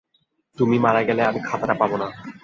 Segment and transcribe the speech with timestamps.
[0.57, 2.07] তুমি মারা গেলে আমি খাতাটা পাব না।